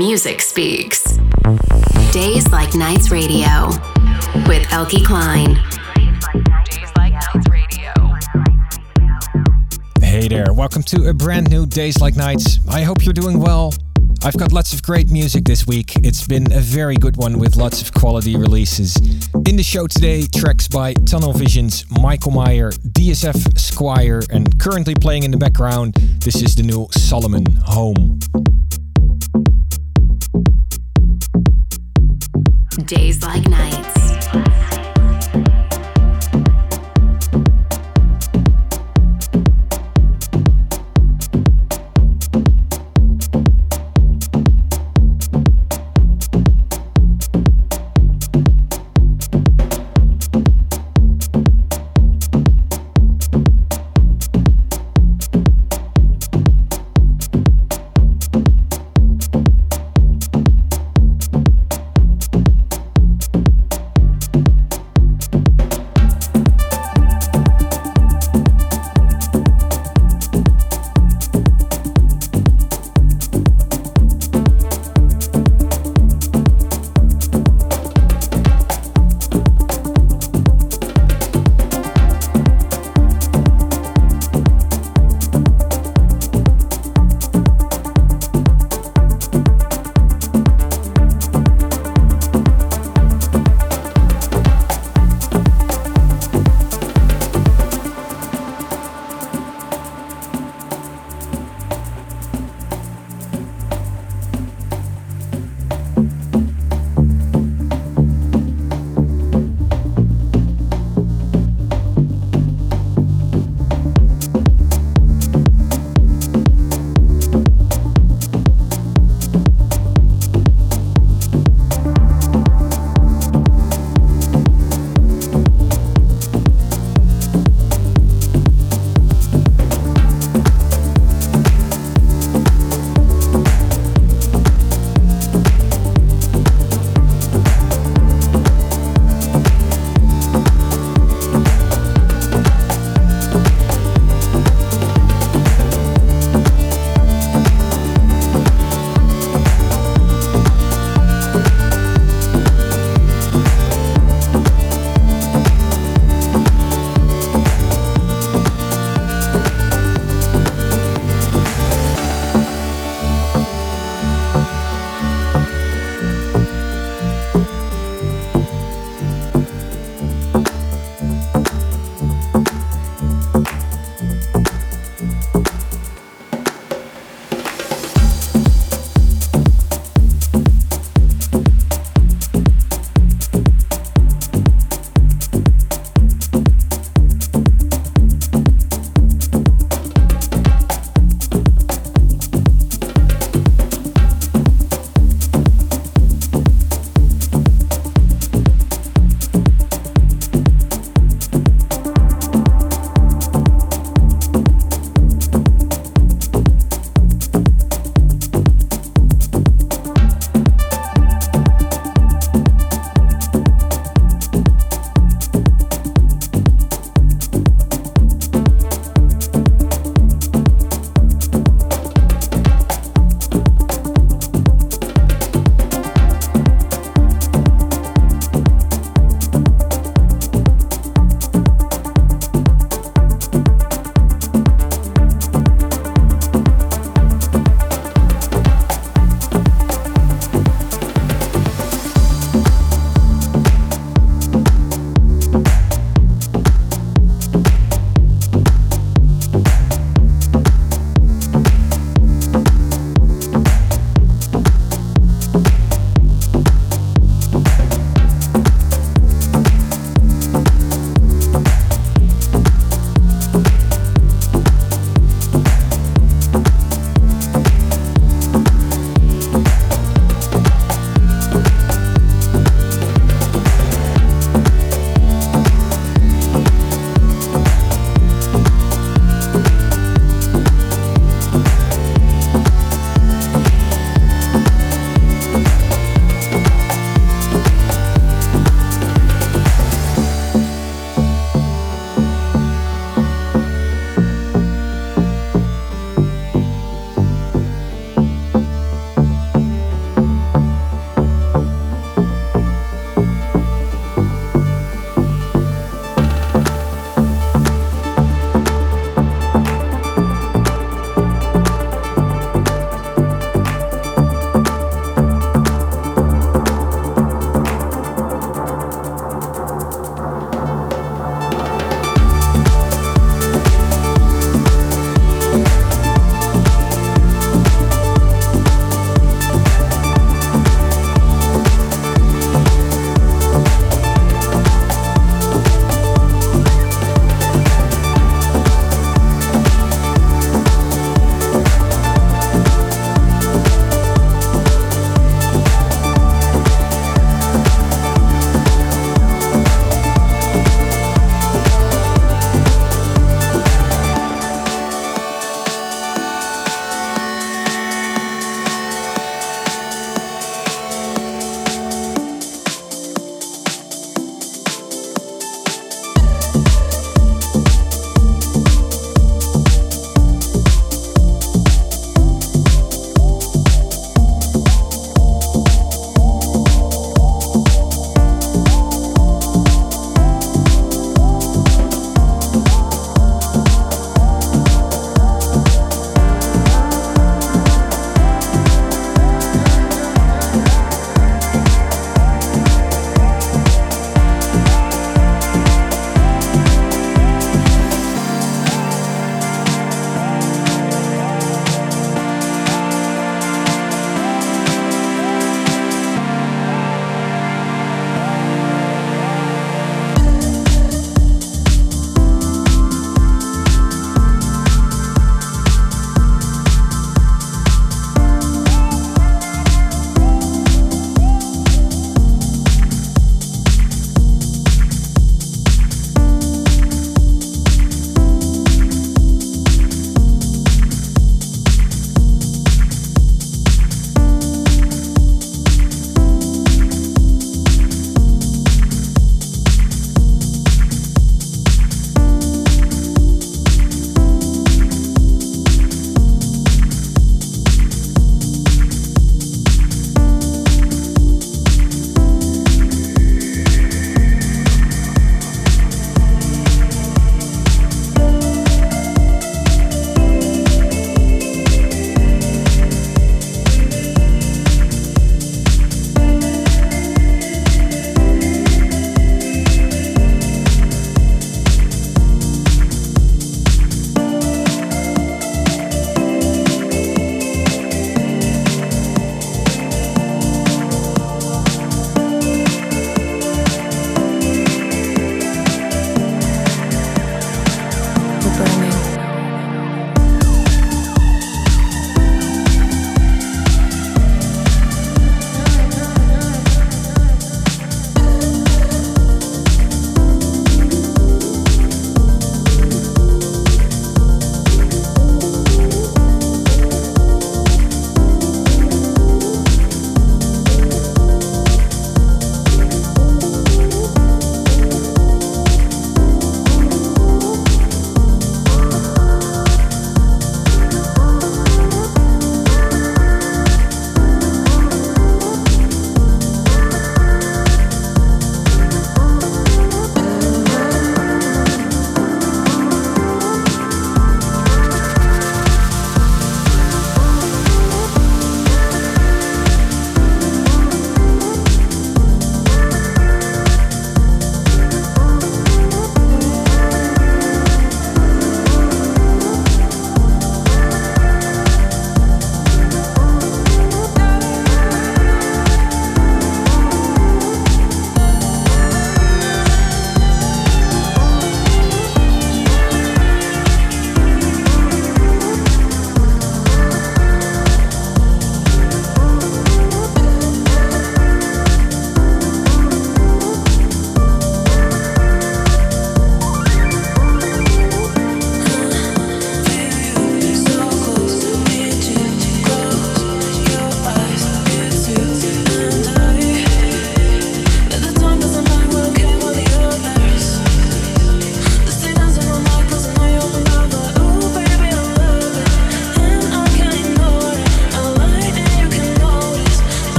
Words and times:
music 0.00 0.40
speaks. 0.40 1.18
Days 2.10 2.50
Like 2.50 2.74
Nights 2.74 3.10
Radio 3.10 3.68
with 4.48 4.66
Eelke 4.68 5.04
Kleijn. 5.04 5.56
Hey 10.02 10.26
there, 10.26 10.54
welcome 10.54 10.82
to 10.84 11.10
a 11.10 11.12
brand 11.12 11.50
new 11.50 11.66
Days 11.66 12.00
Like 12.00 12.16
Nights. 12.16 12.60
I 12.66 12.80
hope 12.80 13.04
you're 13.04 13.12
doing 13.12 13.40
well. 13.40 13.74
I've 14.24 14.38
got 14.38 14.52
lots 14.52 14.72
of 14.72 14.82
great 14.82 15.10
music 15.10 15.44
this 15.44 15.66
week. 15.66 15.94
It's 15.96 16.26
been 16.26 16.50
a 16.50 16.60
very 16.60 16.96
good 16.96 17.18
one 17.18 17.38
with 17.38 17.56
lots 17.56 17.82
of 17.82 17.92
quality 17.92 18.36
releases. 18.38 18.96
In 19.46 19.56
the 19.56 19.62
show 19.62 19.86
today, 19.86 20.26
tracks 20.34 20.66
by 20.66 20.94
Tunnel 20.94 21.34
Visions, 21.34 21.84
Michael 21.90 22.32
Mayer, 22.32 22.70
DSF 22.70 23.58
Squire, 23.58 24.22
and 24.30 24.58
currently 24.58 24.94
playing 24.94 25.24
in 25.24 25.30
the 25.30 25.36
background, 25.36 25.92
this 26.24 26.40
is 26.40 26.54
the 26.54 26.62
new 26.62 26.86
Solomun 26.86 27.54
Home. 27.64 28.18
Days 32.90 33.22
Like 33.22 33.48
Nights. 33.48 33.99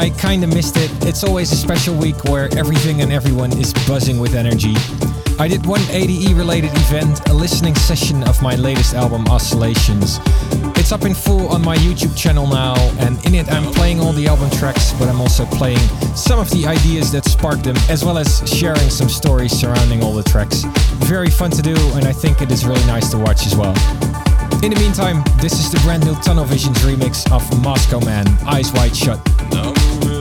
I 0.00 0.08
kinda 0.08 0.46
missed 0.46 0.78
it. 0.78 0.90
It's 1.02 1.22
always 1.24 1.52
a 1.52 1.56
special 1.56 1.94
week 1.94 2.24
where 2.24 2.48
everything 2.56 3.02
and 3.02 3.12
everyone 3.12 3.52
is 3.52 3.74
buzzing 3.86 4.18
with 4.18 4.34
energy. 4.34 4.74
I 5.38 5.46
did 5.46 5.66
one 5.66 5.82
ADE 5.90 6.32
related 6.32 6.70
event, 6.72 7.28
a 7.28 7.34
listening 7.34 7.74
session 7.74 8.24
of 8.24 8.40
my 8.40 8.56
latest 8.56 8.94
album, 8.94 9.26
Oscillations. 9.28 10.18
It's 10.78 10.90
up 10.90 11.04
in 11.04 11.12
full 11.12 11.48
on 11.48 11.60
my 11.60 11.76
YouTube 11.76 12.16
channel 12.16 12.46
now, 12.46 12.76
and 12.98 13.22
in 13.26 13.34
it 13.34 13.52
I'm 13.52 13.70
playing 13.74 14.00
all 14.00 14.14
the 14.14 14.26
album 14.26 14.48
tracks, 14.52 14.94
but 14.98 15.06
I'm 15.06 15.20
also 15.20 15.44
playing 15.44 15.86
some 16.16 16.38
of 16.38 16.48
the 16.48 16.66
ideas 16.66 17.12
that 17.12 17.26
sparked 17.26 17.64
them, 17.64 17.76
as 17.90 18.02
well 18.02 18.16
as 18.16 18.42
sharing 18.46 18.88
some 18.88 19.10
stories 19.10 19.52
surrounding 19.52 20.02
all 20.02 20.14
the 20.14 20.22
tracks. 20.22 20.64
Very 21.14 21.28
fun 21.28 21.50
to 21.50 21.60
do, 21.60 21.76
and 21.96 22.06
I 22.06 22.12
think 22.14 22.40
it 22.40 22.50
is 22.50 22.64
really 22.64 22.86
nice 22.86 23.10
to 23.10 23.18
watch 23.18 23.44
as 23.44 23.54
well. 23.54 23.74
In 24.62 24.72
the 24.72 24.80
meantime, 24.80 25.22
this 25.42 25.60
is 25.60 25.70
the 25.70 25.78
brand 25.80 26.06
new 26.06 26.14
Tunnel 26.22 26.44
Visions 26.44 26.78
remix 26.78 27.30
of 27.30 27.42
Moscoman, 27.62 28.26
Eyes 28.46 28.72
Wide 28.72 28.96
Shut. 28.96 29.20
His 29.52 30.19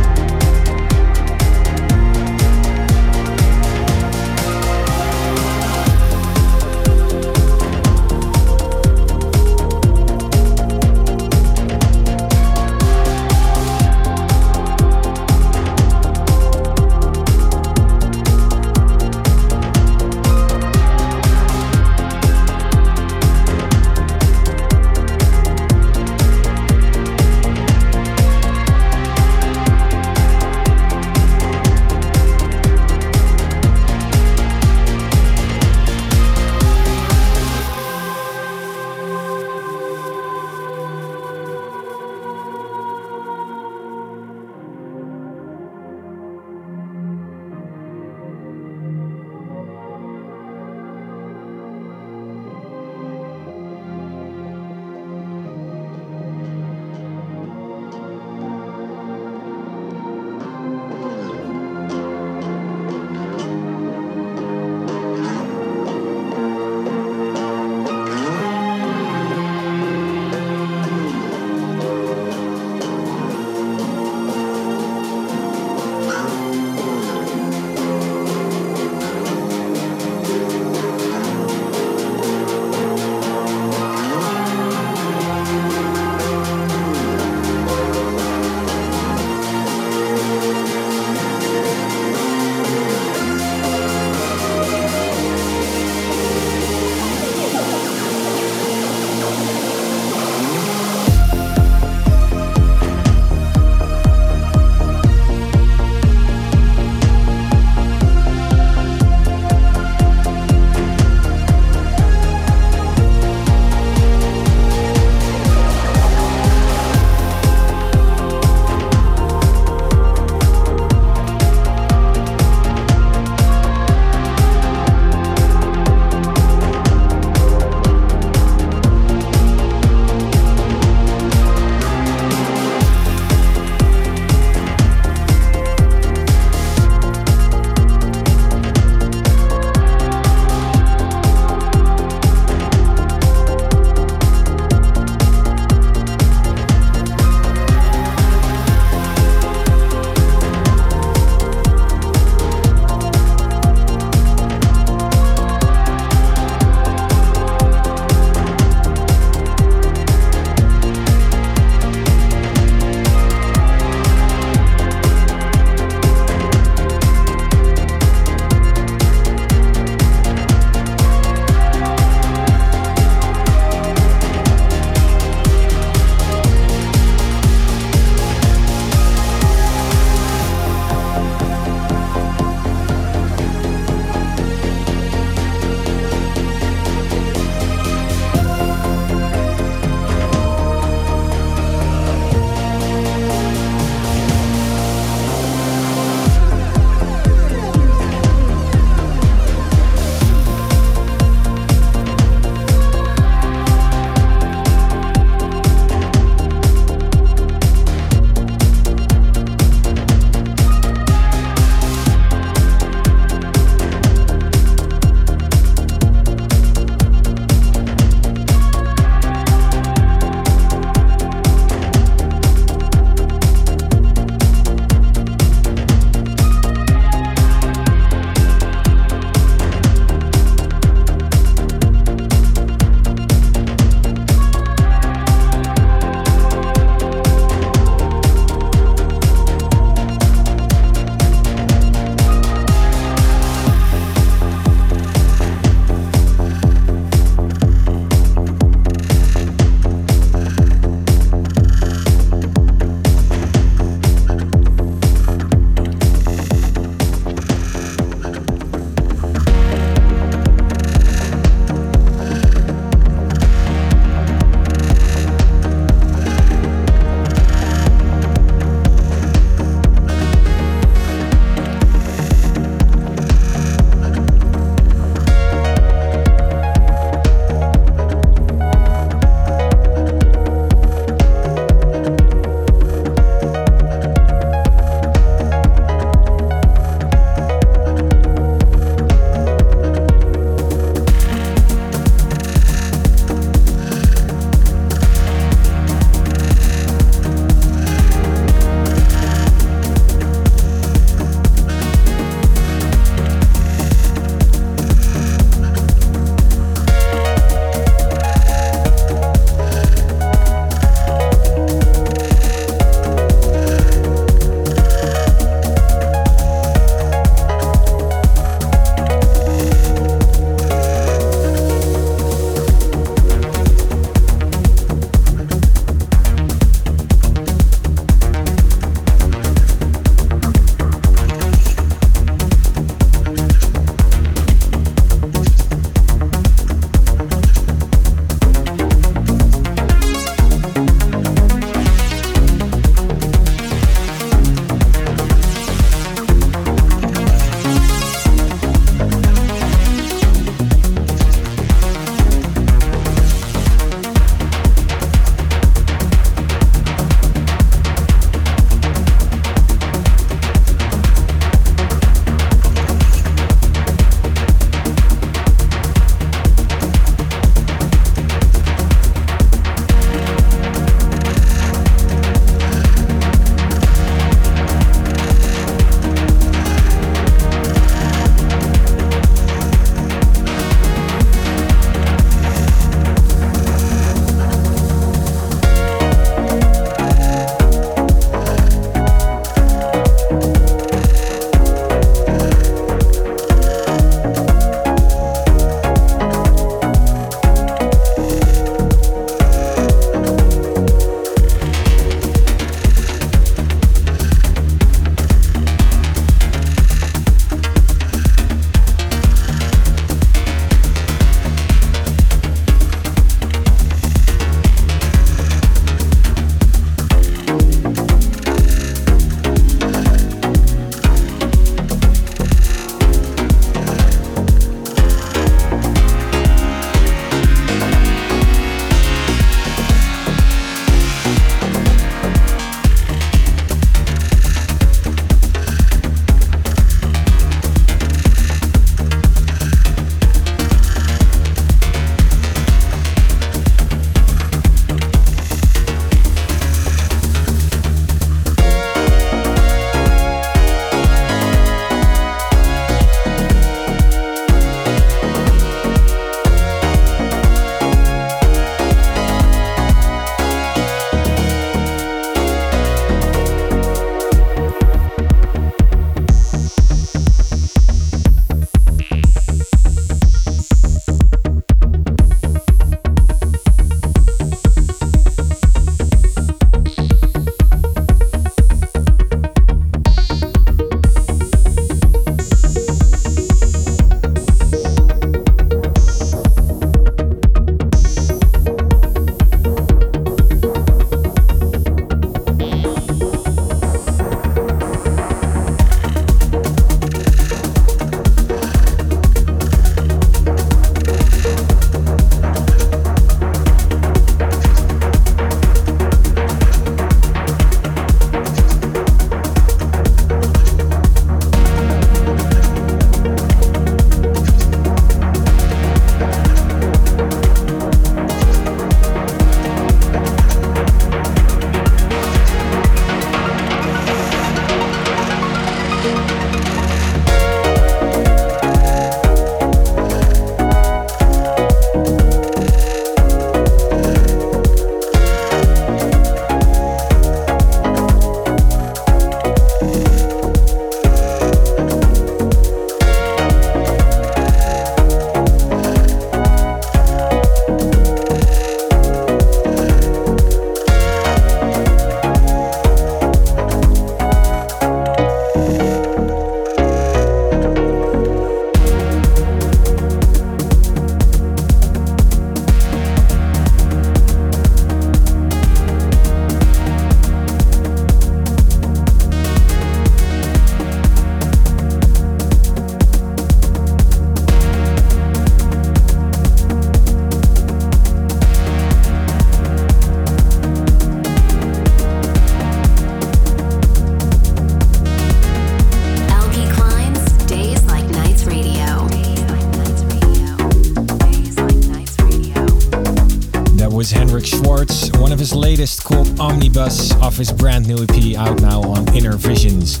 his 597.36 597.52
brand 597.52 597.86
new 597.86 597.96
EP 598.02 598.36
out 598.36 598.60
now 598.60 598.80
on 598.82 599.04
Innervisions. 599.06 600.00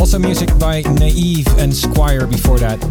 Also 0.00 0.18
music 0.18 0.48
by 0.58 0.82
Naive 0.82 1.46
and 1.58 1.74
Squire 1.74 2.26
before 2.26 2.58
that. 2.58 2.82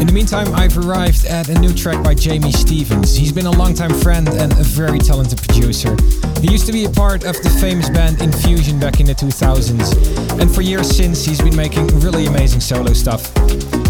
In 0.00 0.06
the 0.06 0.12
meantime, 0.12 0.54
I've 0.54 0.76
arrived 0.78 1.26
at 1.26 1.48
a 1.48 1.58
new 1.58 1.72
track 1.74 2.02
by 2.04 2.14
Jamie 2.14 2.52
Stevens. 2.52 3.14
He's 3.14 3.32
been 3.32 3.46
a 3.46 3.50
longtime 3.50 3.94
friend 4.00 4.28
and 4.28 4.52
a 4.52 4.62
very 4.62 4.98
talented 4.98 5.38
producer. 5.38 5.96
He 6.40 6.50
used 6.50 6.66
to 6.66 6.72
be 6.72 6.84
a 6.84 6.90
part 6.90 7.24
of 7.24 7.34
the 7.42 7.50
famous 7.60 7.88
band 7.90 8.20
Infusion 8.20 8.78
back 8.78 9.00
in 9.00 9.06
the 9.06 9.14
2000s, 9.14 10.40
and 10.40 10.54
for 10.54 10.62
years 10.62 10.94
since, 10.94 11.24
he's 11.24 11.40
been 11.40 11.56
making 11.56 11.86
really 12.00 12.26
amazing 12.26 12.60
solo 12.60 12.92
stuff. 12.92 13.32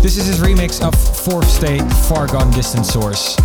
This 0.03 0.17
is 0.17 0.27
his 0.27 0.39
remix 0.39 0.81
of 0.81 0.95
Fourth 0.95 1.49
State 1.49 1.83
Far 2.09 2.27
Gone 2.27 2.51
Distant 2.53 2.87
Source. 2.87 3.37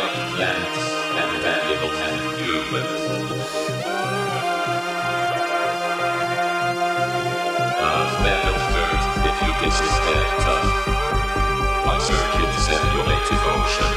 like 0.00 0.30
plants 0.34 0.78
and 1.20 1.44
animals 1.44 1.98
and 2.08 2.20
humans. 2.40 3.02
Ah, 7.66 8.18
A 8.18 8.22
man 8.24 8.44
of 8.52 8.60
dirt, 8.74 9.02
if 9.30 9.36
you 9.44 9.52
kiss 9.60 9.78
his 9.80 9.96
head 10.06 10.28
tough. 10.44 10.70
My 11.86 11.98
circuits 11.98 12.68
emulate 12.76 13.26
devotion. 13.28 13.92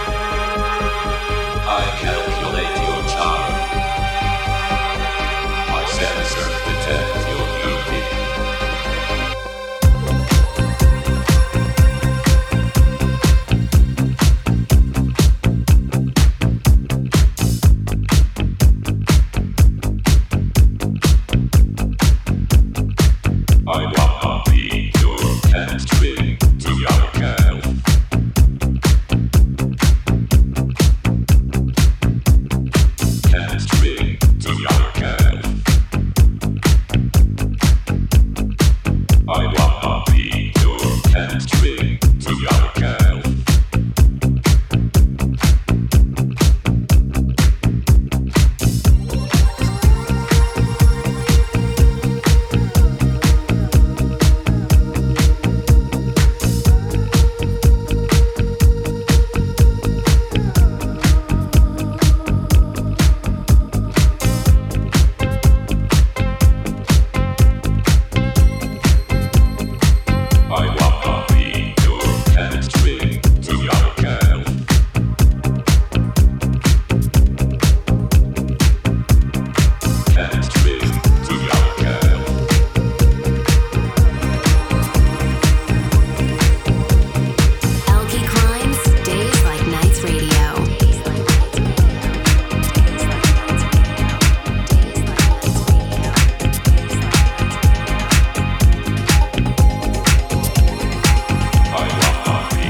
I 1.80 1.84
calculate 2.04 2.76
your 2.86 3.02
charm. 3.14 3.54
My 5.74 5.86
sensor 5.98 6.50
detects. 6.68 7.23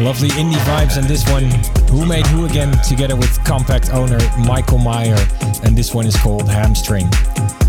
Lovely 0.02 0.30
indie 0.30 0.58
vibes 0.66 0.98
and 0.98 1.08
this 1.08 1.24
one, 1.30 1.44
Who 1.90 2.06
Made 2.06 2.26
Who 2.28 2.46
Again, 2.46 2.72
together 2.84 3.16
with 3.16 3.30
Kompakt 3.42 3.94
owner 3.94 4.18
Michael 4.46 4.80
Mayer, 4.80 5.18
and 5.64 5.78
this 5.78 5.94
one 5.94 6.08
is 6.08 6.16
called 6.16 6.50
Hamstring. 6.50 7.10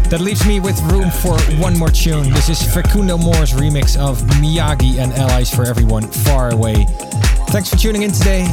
That 0.08 0.20
leaves 0.20 0.46
me 0.46 0.58
with 0.58 0.80
room 0.90 1.10
for 1.10 1.38
one 1.60 1.76
more 1.78 1.90
tune. 1.90 2.30
This 2.30 2.48
is 2.48 2.62
Facundo 2.62 3.18
Mohrr's 3.18 3.52
remix 3.52 3.96
of 3.96 4.20
Miyagi 4.40 4.98
and 4.98 5.12
Allies 5.12 5.54
for 5.54 5.64
Everyone 5.64 6.06
Far 6.08 6.50
Away. 6.50 6.86
Thanks 7.48 7.68
for 7.68 7.76
tuning 7.76 8.02
in 8.02 8.10
today. 8.10 8.46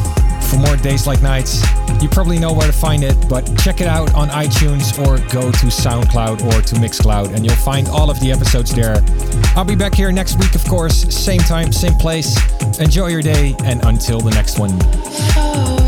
For 0.52 0.58
more 0.58 0.76
days 0.76 1.08
like 1.08 1.22
nights, 1.22 1.64
you 2.02 2.10
probably 2.10 2.38
know 2.38 2.52
where 2.52 2.68
to 2.68 2.74
find 2.74 3.06
it, 3.06 3.16
but 3.30 3.46
check 3.60 3.80
it 3.80 3.88
out 3.88 4.14
on 4.14 4.28
iTunes 4.28 5.00
or 5.00 5.18
go 5.32 5.50
to 5.50 5.66
SoundCloud 5.68 6.44
or 6.44 6.62
to 6.62 6.76
Mixcloud, 6.76 7.34
and 7.34 7.46
you'll 7.46 7.56
find 7.56 7.88
all 7.88 8.10
of 8.10 8.20
the 8.20 8.34
episodes 8.34 8.76
there. 8.76 9.02
I'll 9.56 9.64
be 9.64 9.76
back 9.76 9.96
here 9.96 10.12
next 10.12 10.38
week, 10.40 10.54
of 10.54 10.66
course, 10.66 11.04
same 11.16 11.40
time, 11.40 11.72
same 11.72 11.94
place. 11.94 12.36
Enjoy 12.82 13.08
your 13.08 13.22
day, 13.22 13.56
and 13.64 13.82
until 13.86 14.20
the 14.20 14.32
next 14.32 14.60
one. 14.60 14.72
Oh. 15.38 15.81